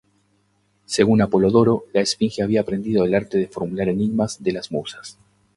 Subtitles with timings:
[0.85, 5.19] Según Apolodoro, la Esfinge había aprendido el arte de formular enigmas de las Musas.